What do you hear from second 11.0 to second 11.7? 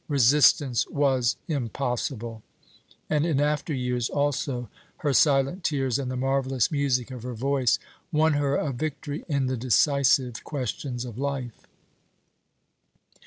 of life.